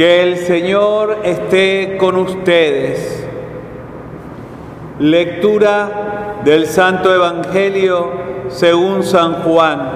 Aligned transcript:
Que 0.00 0.22
el 0.22 0.38
Señor 0.38 1.18
esté 1.24 1.98
con 1.98 2.16
ustedes. 2.16 3.22
Lectura 4.98 6.38
del 6.42 6.66
Santo 6.68 7.14
Evangelio 7.14 8.10
según 8.48 9.02
San 9.02 9.42
Juan. 9.42 9.90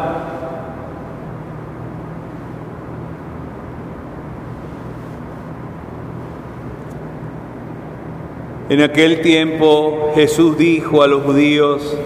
En 8.69 8.83
aquel 8.83 9.23
tiempo 9.23 10.13
Jesús 10.15 10.59
dijo 10.59 11.03
a 11.03 11.07
los 11.07 11.23
judíos, 11.23 11.97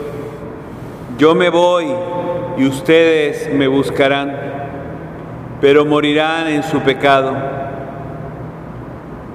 yo 1.18 1.34
me 1.34 1.50
voy 1.50 1.86
y 2.58 2.64
ustedes 2.64 3.52
me 3.52 3.66
buscarán, 3.66 4.36
pero 5.60 5.84
morirán 5.84 6.46
en 6.46 6.62
su 6.62 6.78
pecado. 6.78 7.67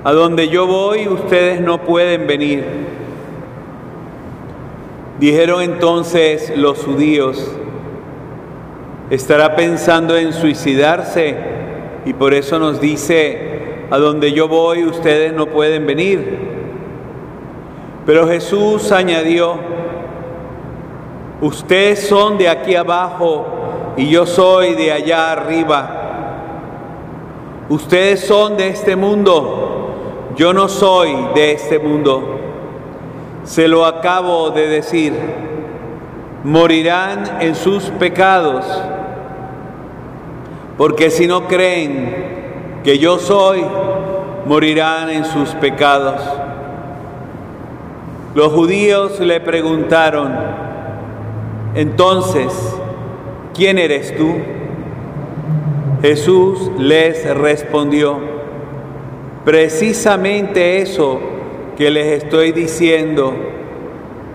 A 0.04 0.12
donde 0.12 0.50
yo 0.50 0.68
voy 0.68 1.08
ustedes 1.08 1.62
no 1.62 1.82
pueden 1.82 2.28
venir. 2.28 2.66
Dijeron 5.20 5.62
entonces 5.62 6.52
los 6.58 6.80
judíos, 6.84 7.50
¿estará 9.10 9.56
pensando 9.56 10.18
en 10.18 10.34
suicidarse? 10.34 11.38
Y 12.06 12.14
por 12.14 12.34
eso 12.34 12.60
nos 12.60 12.82
dice, 12.82 13.86
a 13.90 13.98
donde 13.98 14.34
yo 14.34 14.48
voy 14.48 14.84
ustedes 14.84 15.32
no 15.34 15.46
pueden 15.46 15.86
venir. 15.86 16.38
Pero 18.06 18.28
Jesús 18.28 18.92
añadió, 18.92 19.56
ustedes 21.40 22.08
son 22.08 22.38
de 22.38 22.50
aquí 22.50 22.76
abajo 22.76 23.46
y 23.96 24.10
yo 24.10 24.26
soy 24.26 24.74
de 24.74 24.92
allá 24.92 25.32
arriba. 25.32 26.00
Ustedes 27.70 28.20
son 28.20 28.58
de 28.58 28.68
este 28.68 28.96
mundo, 28.96 29.73
yo 30.36 30.54
no 30.54 30.68
soy 30.68 31.16
de 31.36 31.52
este 31.52 31.80
mundo. 31.80 32.40
Se 33.44 33.68
lo 33.68 33.86
acabo 33.86 34.52
de 34.52 34.68
decir, 34.68 35.14
morirán 36.44 37.42
en 37.42 37.56
sus 37.56 37.84
pecados, 37.86 38.66
porque 40.78 41.10
si 41.10 41.28
no 41.28 41.48
creen 41.48 42.82
que 42.84 42.98
yo 42.98 43.20
soy, 43.20 43.64
morirán 44.46 45.10
en 45.10 45.26
sus 45.26 45.50
pecados. 45.50 46.22
Los 48.34 48.52
judíos 48.52 49.20
le 49.20 49.40
preguntaron, 49.40 50.34
entonces, 51.76 52.52
¿quién 53.54 53.78
eres 53.78 54.16
tú? 54.18 54.36
Jesús 56.02 56.72
les 56.78 57.24
respondió, 57.38 58.33
precisamente 59.46 60.82
eso 60.82 61.20
que 61.78 61.90
les 61.90 62.24
estoy 62.24 62.52
diciendo, 62.52 63.34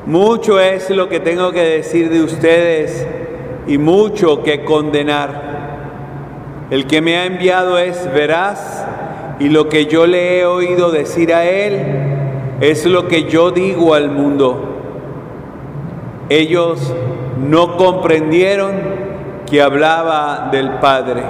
mucho 0.06 0.58
es 0.60 0.90
lo 0.90 1.08
que 1.08 1.20
tengo 1.20 1.52
que 1.52 1.62
decir 1.62 2.10
de 2.10 2.22
ustedes 2.22 3.06
y 3.66 3.78
mucho 3.78 4.42
que 4.42 4.64
condenar. 4.64 5.48
El 6.70 6.86
que 6.86 7.00
me 7.00 7.16
ha 7.16 7.26
enviado 7.26 7.78
es 7.78 8.12
veraz 8.12 8.86
y 9.38 9.48
lo 9.48 9.68
que 9.68 9.86
yo 9.86 10.06
le 10.06 10.40
he 10.40 10.46
oído 10.46 10.90
decir 10.90 11.32
a 11.32 11.44
él, 11.44 11.78
es 12.60 12.84
lo 12.86 13.06
que 13.06 13.24
yo 13.24 13.50
digo 13.50 13.94
al 13.94 14.10
mundo. 14.10 14.76
Ellos 16.28 16.92
no 17.38 17.76
comprendieron 17.76 18.72
que 19.48 19.62
hablaba 19.62 20.48
del 20.50 20.70
Padre. 20.80 21.22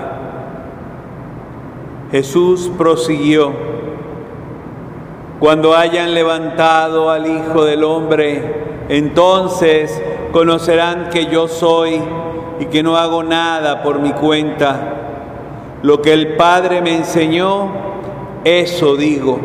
Jesús 2.10 2.70
prosiguió, 2.78 3.52
cuando 5.38 5.76
hayan 5.76 6.14
levantado 6.14 7.10
al 7.10 7.26
Hijo 7.26 7.64
del 7.64 7.84
Hombre, 7.84 8.86
entonces 8.88 10.02
conocerán 10.32 11.10
que 11.10 11.26
yo 11.26 11.46
soy 11.48 12.00
y 12.58 12.64
que 12.66 12.82
no 12.82 12.96
hago 12.96 13.22
nada 13.22 13.82
por 13.82 14.00
mi 14.00 14.12
cuenta. 14.12 14.94
Lo 15.82 16.02
que 16.02 16.12
el 16.12 16.34
Padre 16.36 16.80
me 16.80 16.94
enseñó, 16.94 17.68
eso 18.42 18.96
digo. 18.96 19.38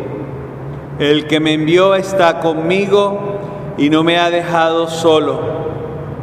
El 0.98 1.26
que 1.26 1.40
me 1.40 1.52
envió 1.52 1.94
está 1.94 2.40
conmigo 2.40 3.38
y 3.76 3.90
no 3.90 4.02
me 4.02 4.18
ha 4.18 4.30
dejado 4.30 4.88
solo, 4.88 5.38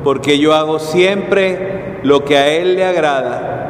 porque 0.04 0.40
yo 0.40 0.54
hago 0.54 0.80
siempre 0.80 2.00
lo 2.04 2.26
que 2.26 2.38
a 2.38 2.48
Él 2.48 2.76
le 2.76 2.86
agrada. 2.86 3.61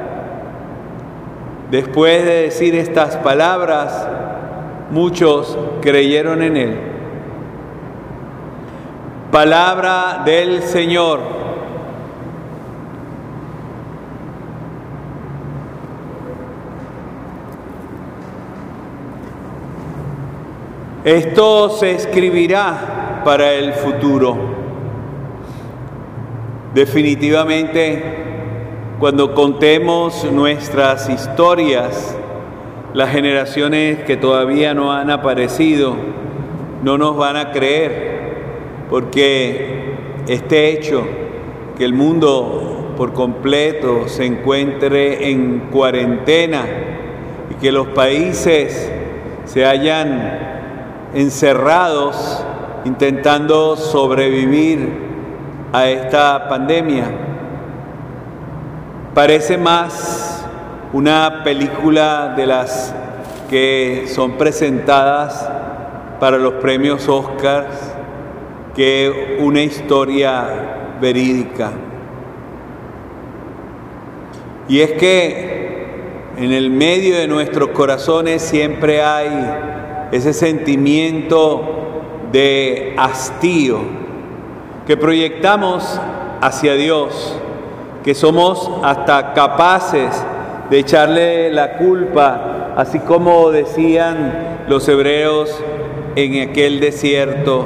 Después 1.71 2.25
de 2.25 2.41
decir 2.43 2.75
estas 2.75 3.15
palabras, 3.15 4.05
muchos 4.91 5.57
creyeron 5.81 6.43
en 6.43 6.57
Él. 6.57 6.77
Palabra 9.31 10.21
del 10.25 10.63
Señor. 10.63 11.21
Esto 21.05 21.69
se 21.69 21.91
escribirá 21.91 23.21
para 23.23 23.53
el 23.53 23.71
futuro. 23.71 24.37
Definitivamente, 26.73 28.40
cuando 29.01 29.33
contemos 29.33 30.31
nuestras 30.31 31.09
historias, 31.09 32.15
las 32.93 33.09
generaciones 33.09 34.03
que 34.03 34.15
todavía 34.15 34.75
no 34.75 34.93
han 34.93 35.09
aparecido 35.09 35.95
no 36.83 36.99
nos 36.99 37.17
van 37.17 37.35
a 37.35 37.51
creer, 37.51 38.85
porque 38.91 39.95
este 40.27 40.69
hecho, 40.69 41.03
que 41.75 41.83
el 41.83 41.95
mundo 41.95 42.93
por 42.95 43.13
completo 43.13 44.07
se 44.07 44.27
encuentre 44.27 45.31
en 45.31 45.69
cuarentena 45.71 46.63
y 47.49 47.55
que 47.55 47.71
los 47.71 47.87
países 47.87 48.91
se 49.45 49.65
hayan 49.65 51.09
encerrados 51.15 52.45
intentando 52.85 53.77
sobrevivir 53.77 54.89
a 55.73 55.89
esta 55.89 56.47
pandemia. 56.47 57.30
Parece 59.13 59.57
más 59.57 60.45
una 60.93 61.41
película 61.43 62.33
de 62.37 62.45
las 62.45 62.95
que 63.49 64.05
son 64.07 64.37
presentadas 64.37 65.49
para 66.17 66.37
los 66.37 66.53
premios 66.53 67.09
Oscars 67.09 67.75
que 68.73 69.37
una 69.41 69.63
historia 69.63 70.95
verídica. 71.01 71.71
Y 74.69 74.79
es 74.79 74.93
que 74.93 75.87
en 76.37 76.53
el 76.53 76.69
medio 76.69 77.17
de 77.17 77.27
nuestros 77.27 77.71
corazones 77.71 78.41
siempre 78.41 79.03
hay 79.03 80.07
ese 80.13 80.31
sentimiento 80.31 81.91
de 82.31 82.95
hastío 82.97 83.79
que 84.87 84.95
proyectamos 84.95 85.99
hacia 86.39 86.75
Dios, 86.75 87.37
que 88.03 88.15
somos 88.15 88.69
hasta 88.83 89.33
capaces 89.33 90.25
de 90.69 90.79
echarle 90.79 91.51
la 91.51 91.77
culpa, 91.77 92.73
así 92.75 92.99
como 92.99 93.51
decían 93.51 94.63
los 94.67 94.87
hebreos 94.87 95.55
en 96.15 96.49
aquel 96.49 96.79
desierto, 96.79 97.65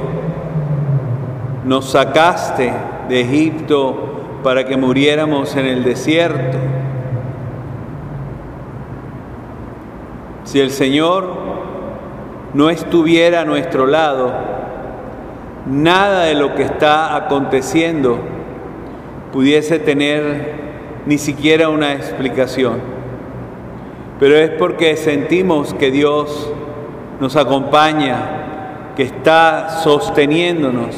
nos 1.63 1.91
sacaste 1.91 2.73
de 3.07 3.21
Egipto 3.21 3.95
para 4.43 4.65
que 4.65 4.77
muriéramos 4.77 5.55
en 5.55 5.65
el 5.65 5.83
desierto. 5.83 6.57
Si 10.43 10.59
el 10.59 10.69
Señor 10.69 11.27
no 12.53 12.69
estuviera 12.69 13.41
a 13.41 13.45
nuestro 13.45 13.87
lado, 13.87 14.31
nada 15.65 16.23
de 16.23 16.35
lo 16.35 16.55
que 16.55 16.63
está 16.63 17.15
aconteciendo 17.15 18.34
pudiese 19.35 19.79
tener 19.79 20.53
ni 21.05 21.17
siquiera 21.17 21.67
una 21.67 21.91
explicación. 21.91 22.79
Pero 24.17 24.37
es 24.37 24.51
porque 24.51 24.95
sentimos 24.95 25.73
que 25.73 25.91
Dios 25.91 26.53
nos 27.19 27.35
acompaña, 27.35 28.93
que 28.95 29.03
está 29.03 29.81
sosteniéndonos, 29.83 30.95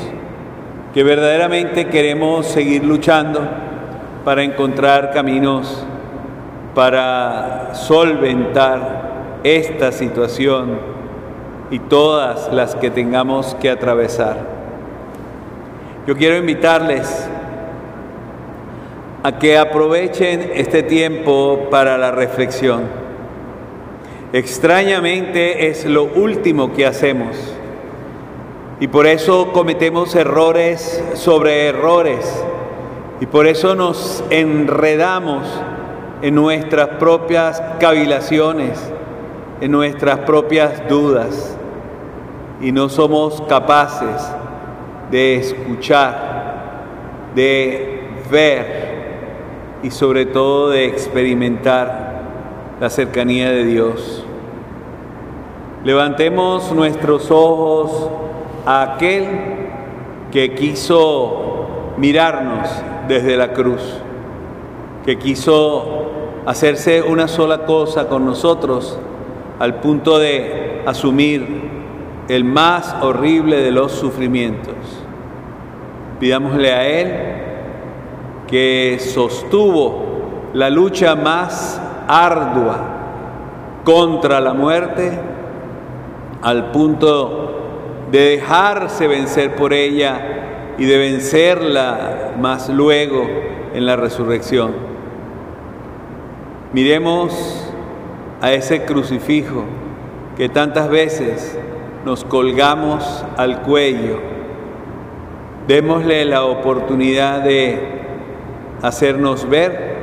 que 0.93 1.03
verdaderamente 1.03 1.87
queremos 1.87 2.45
seguir 2.45 2.83
luchando 2.83 3.41
para 4.23 4.43
encontrar 4.43 5.09
caminos 5.13 5.83
para 6.75 7.73
solventar 7.73 9.39
esta 9.43 9.91
situación 9.91 10.77
y 11.71 11.79
todas 11.79 12.53
las 12.53 12.75
que 12.75 12.91
tengamos 12.91 13.55
que 13.55 13.71
atravesar. 13.71 14.37
Yo 16.05 16.15
quiero 16.15 16.37
invitarles 16.37 17.27
a 19.27 19.39
que 19.39 19.57
aprovechen 19.57 20.51
este 20.55 20.83
tiempo 20.83 21.67
para 21.69 21.97
la 21.97 22.11
reflexión. 22.11 22.83
Extrañamente 24.31 25.67
es 25.67 25.83
lo 25.83 26.05
último 26.05 26.71
que 26.71 26.85
hacemos. 26.85 27.35
Y 28.79 28.87
por 28.87 29.05
eso 29.05 29.51
cometemos 29.51 30.15
errores 30.15 31.03
sobre 31.15 31.67
errores. 31.67 32.41
Y 33.19 33.25
por 33.25 33.47
eso 33.47 33.75
nos 33.75 34.23
enredamos 34.29 35.45
en 36.21 36.33
nuestras 36.33 36.87
propias 36.97 37.61
cavilaciones, 37.81 38.79
en 39.59 39.71
nuestras 39.71 40.19
propias 40.19 40.87
dudas. 40.87 41.57
Y 42.61 42.71
no 42.71 42.87
somos 42.87 43.41
capaces 43.41 44.25
de 45.11 45.35
escuchar, 45.35 46.85
de 47.35 48.07
ver 48.31 48.86
y 49.83 49.91
sobre 49.91 50.25
todo 50.25 50.69
de 50.69 50.85
experimentar 50.85 52.21
la 52.79 52.89
cercanía 52.89 53.49
de 53.51 53.65
Dios. 53.65 54.23
Levantemos 55.83 56.71
nuestros 56.71 57.31
ojos 57.31 58.09
a 58.65 58.93
aquel 58.93 59.27
que 60.31 60.53
quiso 60.55 61.93
mirarnos 61.97 62.69
desde 63.07 63.37
la 63.37 63.53
cruz, 63.53 63.81
que 65.05 65.17
quiso 65.17 66.05
hacerse 66.45 67.01
una 67.01 67.27
sola 67.27 67.65
cosa 67.65 68.07
con 68.07 68.25
nosotros 68.25 68.99
al 69.59 69.75
punto 69.75 70.19
de 70.19 70.83
asumir 70.85 71.67
el 72.27 72.43
más 72.43 72.95
horrible 73.01 73.61
de 73.61 73.71
los 73.71 73.91
sufrimientos. 73.91 74.75
Pidámosle 76.19 76.73
a 76.73 76.87
Él 76.87 77.13
que 78.47 78.97
sostuvo 78.99 80.51
la 80.53 80.69
lucha 80.69 81.15
más 81.15 81.81
ardua 82.07 82.79
contra 83.83 84.39
la 84.39 84.53
muerte 84.53 85.17
al 86.41 86.71
punto 86.71 88.07
de 88.11 88.19
dejarse 88.19 89.07
vencer 89.07 89.55
por 89.55 89.73
ella 89.73 90.75
y 90.77 90.85
de 90.85 90.97
vencerla 90.97 92.33
más 92.39 92.69
luego 92.69 93.27
en 93.73 93.85
la 93.85 93.95
resurrección. 93.95 94.71
Miremos 96.73 97.71
a 98.41 98.51
ese 98.51 98.85
crucifijo 98.85 99.63
que 100.37 100.49
tantas 100.49 100.89
veces 100.89 101.57
nos 102.05 102.23
colgamos 102.23 103.25
al 103.37 103.61
cuello. 103.63 104.19
Démosle 105.67 106.25
la 106.25 106.45
oportunidad 106.45 107.41
de 107.41 107.97
hacernos 108.81 109.47
ver 109.49 109.97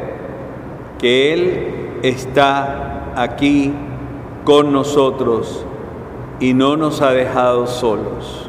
que 0.99 1.33
Él 1.33 1.99
está 2.03 3.13
aquí 3.17 3.73
con 4.45 4.73
nosotros 4.73 5.65
y 6.41 6.55
no 6.55 6.77
nos 6.77 7.01
ha 7.01 7.13
dejado 7.13 7.67
solos. 7.67 8.44